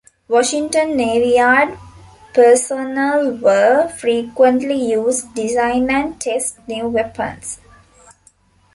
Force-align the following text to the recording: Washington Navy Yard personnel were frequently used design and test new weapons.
Washington 0.27 0.97
Navy 0.97 1.35
Yard 1.35 1.77
personnel 2.33 3.37
were 3.37 3.87
frequently 3.87 4.73
used 4.93 5.31
design 5.35 5.91
and 5.91 6.19
test 6.19 6.57
new 6.67 6.87
weapons. 6.87 7.59